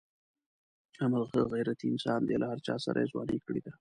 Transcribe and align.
احمد 1.01 1.23
ښه 1.31 1.41
غیرتی 1.53 1.85
انسان 1.89 2.19
دی. 2.27 2.35
له 2.41 2.45
هر 2.51 2.59
چاسره 2.67 2.99
یې 3.01 3.09
ځواني 3.11 3.37
کړې 3.45 3.59
ده. 3.65 3.69